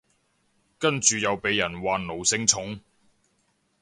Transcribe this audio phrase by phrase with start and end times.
[0.79, 2.79] 跟住又被人話奴性重